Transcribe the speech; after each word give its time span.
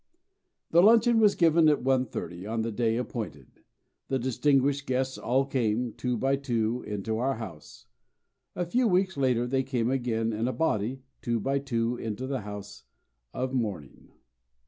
The 0.71 0.81
luncheon 0.81 1.19
was 1.19 1.35
given 1.35 1.69
at 1.69 1.83
1.30 1.83 2.51
on 2.51 2.63
the 2.63 2.71
day 2.71 2.97
appointed; 2.97 3.61
the 4.07 4.17
distinguished 4.17 4.87
guests 4.87 5.15
all 5.15 5.45
came, 5.45 5.93
two 5.93 6.17
by 6.17 6.37
two, 6.37 6.81
into 6.87 7.19
our 7.19 7.35
house. 7.35 7.85
A 8.55 8.65
few 8.65 8.87
weeks 8.87 9.15
later, 9.15 9.45
they 9.45 9.61
came 9.61 9.91
again 9.91 10.33
in 10.33 10.47
a 10.47 10.53
body, 10.53 11.03
two 11.21 11.39
by 11.39 11.59
two, 11.59 11.97
into 11.97 12.25
the 12.25 12.41
house 12.41 12.85
of 13.31 13.53
mourning. 13.53 14.09